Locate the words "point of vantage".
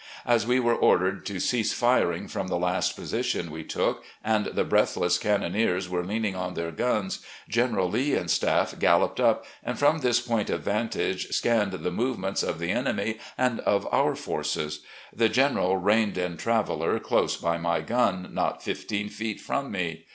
10.19-11.27